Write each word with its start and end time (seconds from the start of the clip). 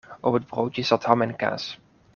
Op 0.21 0.33
het 0.33 0.45
broodje 0.45 0.83
zat 0.83 1.03
ham 1.03 1.21
en 1.21 1.35
kaas. 1.35 1.79